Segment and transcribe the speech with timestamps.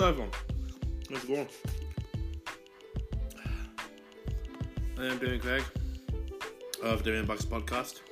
[0.00, 1.48] How's it going?
[4.96, 5.64] I am Damien Craig
[6.84, 8.02] of Damien Box Podcast.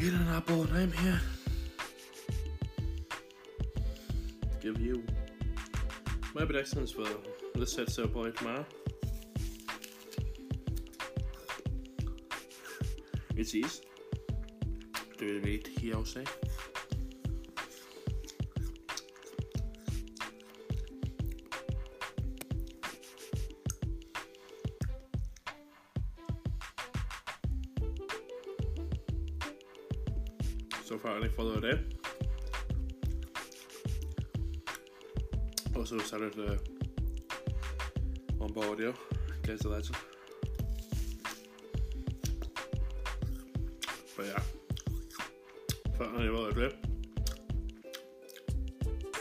[0.00, 1.20] Eating an apple and I'm here
[4.50, 5.04] to give you
[6.34, 7.06] my predictions for
[7.54, 8.66] this set so boy tomorrow.
[13.36, 13.82] It's easy.
[15.18, 16.26] WWE TLC.
[30.90, 31.78] So far any follow day.
[35.76, 36.56] Also started uh,
[38.42, 38.92] on board Audio,
[39.46, 39.96] Guys the Legend.
[44.16, 44.42] But yeah,
[45.96, 46.72] without any further ado,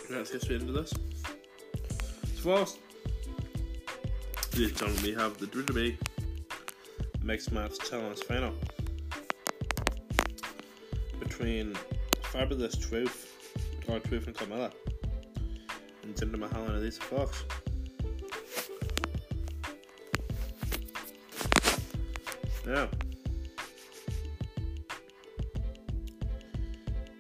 [0.09, 0.91] let's get straight into this.
[2.33, 2.79] So first,
[4.55, 5.95] and gentlemen, we have the WWE
[7.21, 8.55] Mixed Match Challenge Final
[11.39, 11.73] between
[12.21, 13.33] Fabulous Truth,
[13.87, 14.73] or Truth and Carmella,
[16.03, 17.43] and Jinder Mahal and Alicia Fox.
[22.65, 22.89] Now,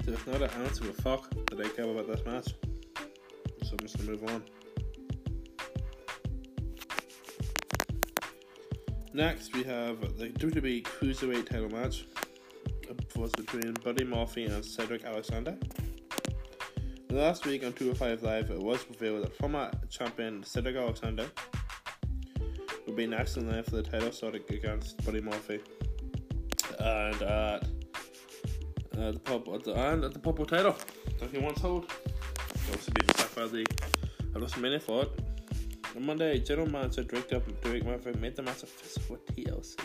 [0.03, 2.53] there's not an ounce of a fuck that I care about this match,
[3.63, 4.43] so I'm just gonna move on.
[9.13, 12.03] Next, we have the WWE Cruiserweight title match
[13.19, 15.57] was between Buddy Murphy and Cedric Alexander.
[17.09, 21.25] Last week on 205 Live, it was revealed that former champion Cedric Alexander
[22.85, 25.59] would be next in line for the title shot against Buddy Murphy.
[26.79, 27.63] And at
[28.97, 30.77] uh, the pub at the and at the purple title
[31.19, 31.91] that he once held.
[32.71, 33.65] Also being attacked by the
[34.33, 35.11] at WrestleMania for it.
[35.97, 37.27] On Monday, General Manager Drake,
[37.61, 39.77] Drake Murphy made the match official with TLC.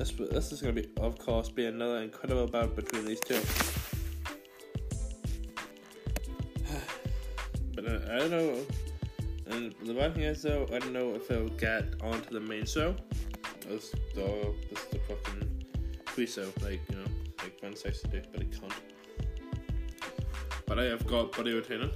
[0.00, 3.38] This, this is going to be, of course, be another incredible battle between these two.
[7.74, 8.56] but uh, I don't know.
[9.48, 12.64] And the bad thing is, though, I don't know if it'll get onto the main
[12.64, 12.96] show.
[13.70, 15.66] As though this is the fucking
[16.06, 17.04] pre-show, like, you know,
[17.42, 18.72] like Wednesday do, but it can't.
[20.64, 21.90] But I have got Buddy retaining.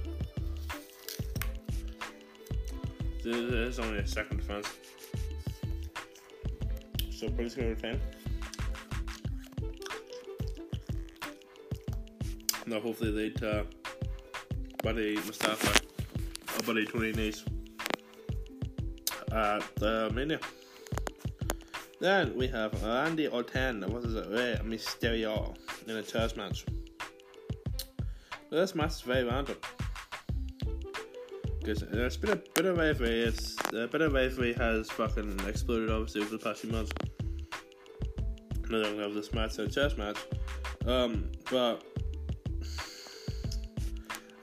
[3.23, 4.67] This is only a second defense
[7.27, 8.01] so gonna retain.
[12.67, 13.63] Now hopefully they'd uh,
[14.83, 15.81] Buddy Mustafa
[16.57, 17.43] or Buddy Tony Nese
[19.31, 20.39] at the Mania.
[21.99, 25.55] Then we have Randy Orton, what is it, Rey Mysterio
[25.87, 26.65] in a chairs match.
[28.49, 29.57] This match is very random.
[31.59, 35.89] Because there's been a bit of rivalry, it's, a bit of rivalry has fucking exploded
[35.89, 36.91] obviously over the past few months
[38.69, 40.17] no longer have this match, a chess match.
[40.85, 41.83] Um, but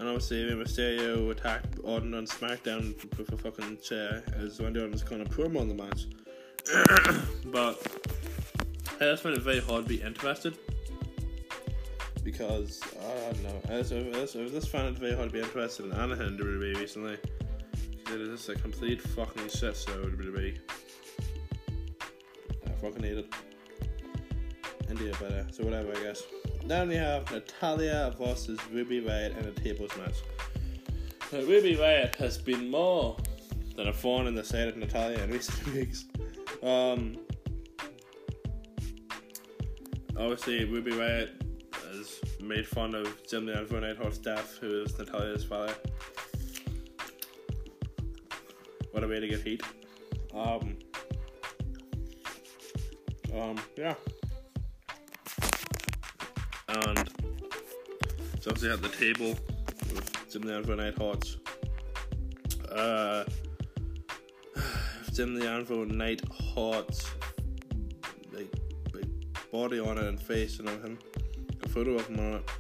[0.03, 5.05] and obviously Rey Mysterio attacked Orton on SmackDown with a fucking chair as Randy Orton's
[5.05, 6.06] kind of promo on the match.
[7.47, 7.81] but
[9.00, 10.59] I just find it very hard to be interested
[12.25, 13.60] because I don't know.
[13.66, 16.37] I just, I just, I just found it very hard to be interested in Anaheim
[16.37, 17.16] WWE recently.
[18.12, 20.59] It is a complete fucking shit show WWE.
[22.66, 23.33] I fucking hate it.
[24.92, 25.47] India better.
[25.50, 26.22] So whatever, I guess.
[26.66, 30.16] Then we have Natalya versus Ruby Riott in a tables match.
[31.32, 33.16] Ruby Riott has been more
[33.75, 36.04] than a thorn in the side of Natalya in recent weeks.
[36.62, 37.16] Um,
[40.14, 41.30] obviously, Ruby Riott
[41.88, 45.74] has made fun of Jim the Anvil Neidhart's death, who is Natalya's father.
[48.91, 49.62] What a way to get heat.
[50.34, 50.76] Um,
[53.34, 53.94] um, yeah
[56.72, 57.10] and
[58.34, 59.39] it's obviously at the table
[59.95, 61.36] with Jim the Anvil Neidhart's
[62.71, 63.24] uh,
[65.13, 67.07] Jim the Anvil Neidhart's
[68.33, 68.53] like
[68.92, 69.09] big
[69.51, 70.98] body on it and face and everything.
[71.63, 72.51] A photo of him on it.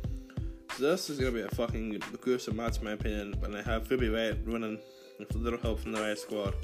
[0.76, 3.90] So this is gonna be a fucking gruesome match in my opinion, and I have
[3.90, 4.78] Ruby Riott winning
[5.18, 6.54] with a little help from the Riott squad.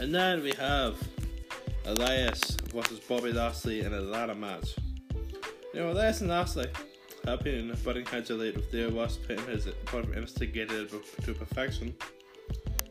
[0.00, 0.96] And then we have
[1.86, 4.74] Elias versus Bobby Lashley in a ladder match.
[5.74, 6.66] You know, that's lastly,
[7.24, 10.90] happy and budding congratulate with their was putting his appointment instigated
[11.22, 11.94] to perfection.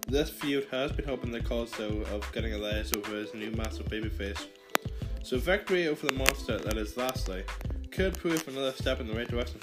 [0.08, 3.52] This feud has been helping the cause though of getting a Elias over his new
[3.52, 4.48] massive babyface.
[5.22, 7.44] So victory over the monster that is Lashley
[7.92, 9.60] could prove another step in the right direction.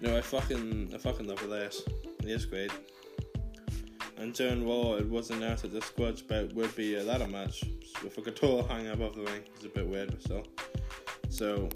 [0.00, 1.82] No, I fucking, I fucking love Elias.
[2.22, 2.70] He is great.
[4.16, 7.64] And during Raw, it was announced that the squad's bout would be a ladder match
[8.02, 9.42] with a guitar hanging above the ring.
[9.54, 10.46] It's a bit weird, but still.
[11.28, 11.68] So,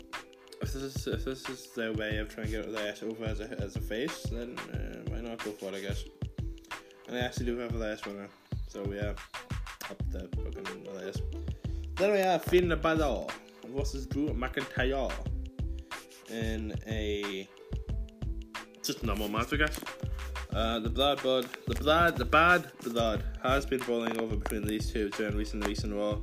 [0.61, 3.41] if this is if this is their way of trying to get Elias over as
[3.41, 5.75] a as a face, then uh, why not go for it?
[5.75, 6.05] I guess.
[7.09, 8.29] And I actually do have Elias winner,
[8.69, 9.15] so yeah,
[9.91, 11.19] up the fucking Elias.
[11.97, 13.27] Then we have Finn Balor
[13.69, 15.13] versus Drew McIntyre
[16.31, 17.49] in a
[18.83, 19.81] just normal match, I guess.
[20.57, 24.91] Uh, the blood, blood, the blood, the bad blood has been boiling over between these
[24.91, 26.17] two during recent recent Raw.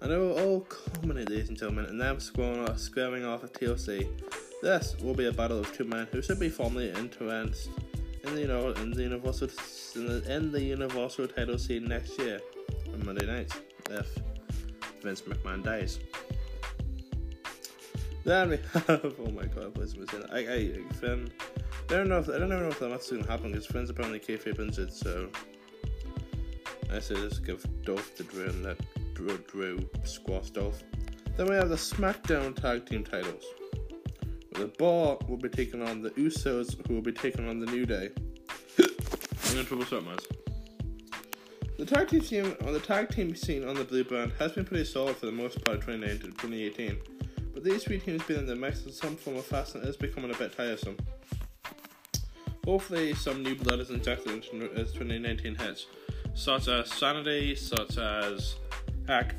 [0.00, 3.52] And it will all culminate, ladies and gentlemen, and them squaring off, squaring off at
[3.54, 4.08] TLC.
[4.62, 7.70] This will be a battle of two men who should be formally entrenched
[8.22, 9.48] in the you know in the universal
[9.96, 12.40] in the, in the universal title scene next year
[12.94, 13.52] on Monday night
[13.90, 14.16] if
[15.02, 15.98] Vince McMahon dies.
[18.22, 20.24] Then we have oh my god, please miss it.
[20.30, 21.28] I I Finn.
[21.90, 23.64] I don't know if I don't even know if that match is gonna happen because
[23.64, 25.30] Friends apparently kayfabe injured, so
[26.92, 28.78] I say just give Dolph the Drew and let
[29.14, 30.82] Drew, Drew squash Dolph.
[31.38, 33.42] Then we have the SmackDown Tag Team titles.
[34.52, 37.86] The Bar will be taking on the Usos, who will be taking on the New
[37.86, 38.10] Day.
[38.78, 40.24] I'm gonna trouble start match.
[41.78, 44.66] The tag team scene on the tag team scene on the blue brand has been
[44.66, 46.98] pretty solid for the most part of 2019 2018,
[47.54, 50.30] but these three teams being in the mix in some form of fashion is becoming
[50.30, 50.96] a bit tiresome.
[52.68, 55.86] Hopefully, some new blood is injected into as 2019 hits,
[56.34, 58.56] such as Sanity, such as
[59.06, 59.36] Heck.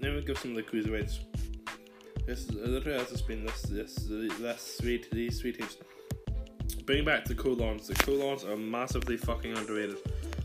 [0.00, 1.20] Then we give some of the cruiserweights.
[2.26, 5.78] This is literally has just been this this this sweet these sweet teams.
[6.84, 7.88] Bring back the Colons.
[7.88, 9.96] The Colons are massively fucking underrated,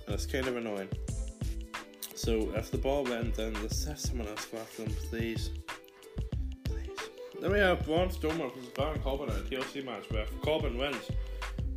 [0.06, 0.88] and it's kind of annoying.
[2.16, 5.50] So if the ball went, then let's have someone else go after them, please.
[7.40, 10.78] Then we have Braun Strowman versus Baron Corbin at a TLC match where if Corbin
[10.78, 11.12] wins,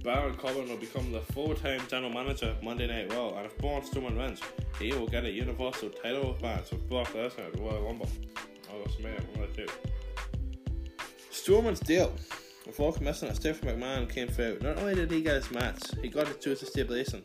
[0.02, 3.82] Baron Corbin will become the full-time general manager of Monday Night Raw, and if Braun
[3.82, 4.40] Strowman wins,
[4.78, 8.08] he will get a Universal title match with Brock Lesnar at the Royal Rumble.
[8.72, 9.66] Oh, that's me, I'm gonna do.
[11.30, 12.14] Strowman's deal
[12.66, 14.58] with missing it, Stephanie McMahon came through.
[14.62, 17.20] Not only did he get his match, he got to a stipulation.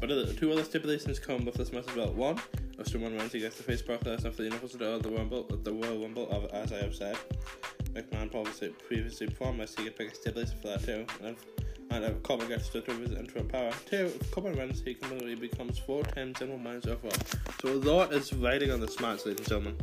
[0.00, 2.12] But the two other stipulations come with this match as well.
[2.12, 2.40] One,
[2.84, 5.72] Strowman wins, he gets to face Lesnar for the Universal title of the Rumble, the
[5.72, 7.16] Royal Rumble, as I have said.
[7.92, 11.04] McMahon previously, previously promised he could pick a stipulation for that too.
[11.22, 11.44] And if,
[11.90, 15.78] and if Corbin gets to his interim power, two, if Corbin wins, he completely becomes
[15.78, 17.10] four times general manager of Raw.
[17.60, 19.76] So a lot is riding on this match, ladies and gentlemen.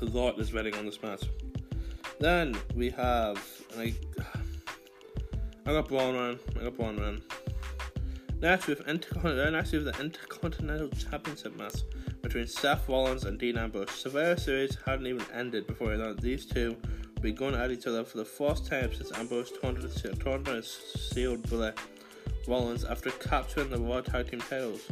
[0.00, 1.24] A lot is riding on this match.
[2.20, 3.42] Then we have,
[3.76, 3.94] and
[5.66, 7.22] I, got Braun Run, I got Braun Run.
[8.42, 11.82] Next we have Intercontinental, next we have the Intercontinental Championship match
[12.22, 13.90] between Seth Rollins and Dean Ambrose.
[13.90, 16.74] Survivor Series hadn't even ended before these two
[17.12, 21.42] would be going at each other for the first time since Ambrose taunted and sealed
[21.50, 21.78] Bullet
[22.48, 24.88] Rollins after capturing the Raw Tag Team titles.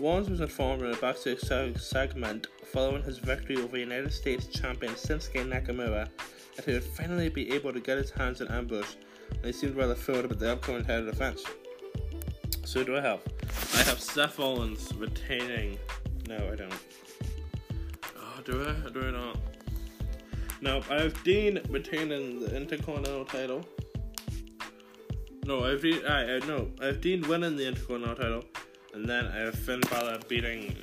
[0.00, 5.46] Rollins was informed in a backstage segment following his victory over United States champion Shinsuke
[5.46, 6.08] Nakamura
[6.56, 8.96] that he would finally be able to get his hands on Ambrose,
[9.30, 11.44] and he seemed rather thrilled about the upcoming title defense.
[12.64, 13.20] So who do I have?
[13.74, 15.78] I have Seth Rollins retaining.
[16.28, 16.72] No, I don't.
[18.16, 18.90] Oh, do I?
[18.90, 19.36] Do I not?
[20.60, 23.66] No, I have Dean retaining the Intercontinental title.
[25.44, 26.06] No, I have Dean.
[26.06, 28.44] I, I no, I have Dean winning the Intercontinental title,
[28.94, 30.76] and then I have Finn Balor beating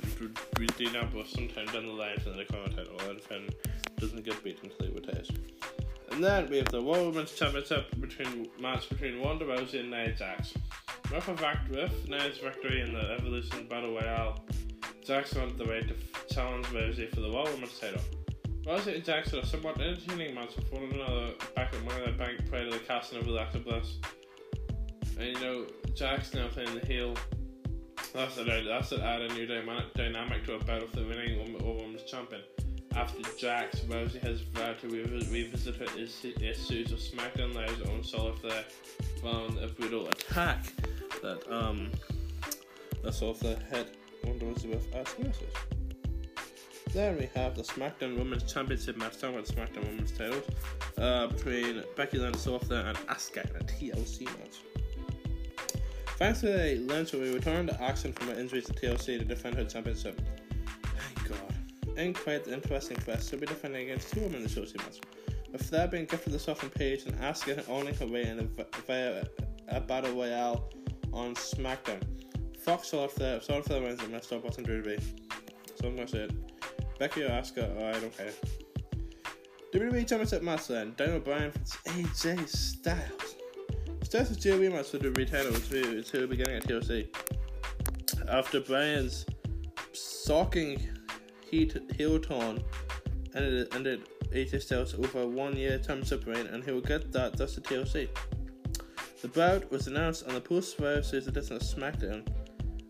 [0.76, 3.48] Dean Ambrose sometime down the line for the Intercontinental title, and Finn
[3.96, 5.30] doesn't get beaten until he retires.
[6.12, 10.12] And then we have the World Women's Championship between match between Ronda Rousey and Nia
[10.12, 10.52] Jax.
[11.12, 14.38] With, a vac- with Nia's victory in the Evolution Battle Royale,
[15.04, 18.00] Jax on the way to f- challenge Rousey for the World Women's title.
[18.64, 22.48] Rousey and Jax had a somewhat entertaining match with one another back at Money Bank
[22.48, 23.24] prior to the casting of
[23.64, 23.98] Bliss.
[25.18, 27.16] And you know, Jax now playing the heel.
[28.12, 32.04] That's it, that's it, add a new dynamic to a battle for the winning Women's
[32.04, 32.42] Champion
[32.96, 38.64] after Jax, Rousey has vowed to revisit her issues of SmackDown Live's own solo Flair
[39.22, 40.72] following a brutal attack
[41.22, 41.90] that um
[43.02, 45.54] that saw Flair hit Ronda Rousey with as nurses.
[46.92, 50.44] Then we have the SmackDown Women's Championship match, talking about the SmackDown Women's titles,
[50.98, 54.62] uh, between Becky Lynch, Flair, and Asuka in a TLC match.
[56.18, 60.20] Thankfully, Lynch will return to action from her injuries to TLC to defend her championship
[62.00, 65.00] and quite an interesting quest she'll be defending against two women in the show's match.
[65.52, 69.24] With that being gifted the Southern page and Asuka owning her way in a, via
[69.68, 70.70] a battle royale
[71.12, 72.02] on SmackDown.
[72.64, 74.98] Saw if the saw if the wins and messed up wasn't to be.
[75.74, 76.98] So I'm gonna say it.
[76.98, 78.32] Becky or Asuka, I don't care.
[79.72, 80.92] WWE Championship match then.
[80.96, 83.36] Daniel Bryan versus AJ Styles.
[84.02, 87.08] Styles' JOB match for the WWE title to, to beginning at TLC.
[88.28, 89.24] After Bryan's
[89.92, 90.82] socking
[91.48, 92.62] heat heel tone
[93.34, 97.54] ended, ended AJ Styles over one year championship reign, and he will get that That's
[97.54, 98.08] the TLC.
[99.22, 102.26] The bout was announced on the post Survivor Series edition of SmackDown,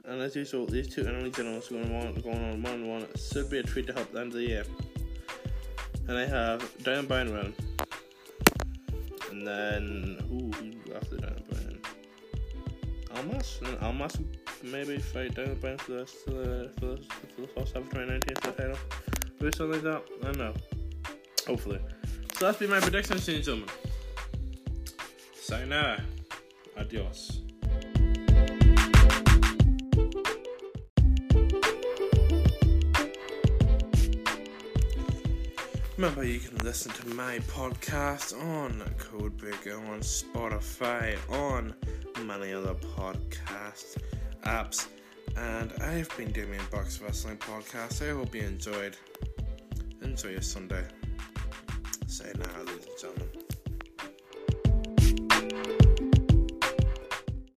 [0.04, 3.58] and as usual, these two enemy generals going on going on one one should be
[3.58, 4.64] a treat to help the end of the year.
[6.06, 7.54] And I have Daniel Bryan run.
[9.32, 10.52] And then who
[10.94, 11.80] after Daniel Bryan?
[13.16, 13.58] Almas?
[13.64, 14.16] And Almas
[14.62, 16.96] maybe fight Daniel Bryan for the for the for the,
[17.34, 18.78] for the first half of 2019 for the title.
[19.40, 20.04] Maybe something like that.
[20.22, 20.54] I don't know.
[21.48, 21.80] Hopefully.
[22.38, 23.68] So that's been my prediction, ladies and gentlemen.
[25.34, 26.00] Sayonara.
[26.76, 27.40] Adios.
[35.96, 41.74] Remember, you can listen to my podcast on Codebreaker, on Spotify, on
[42.24, 43.98] many other podcast
[44.44, 44.88] apps.
[45.36, 48.00] And I've been Damien Bucks Wrestling Podcast.
[48.08, 48.96] I hope you enjoyed.
[50.02, 50.84] Enjoy your Sunday.
[52.06, 53.59] Say now, ladies and gentlemen.